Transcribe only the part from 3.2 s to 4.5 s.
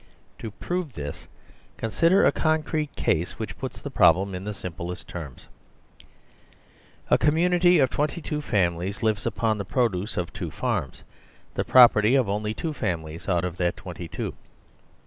which puts the problem in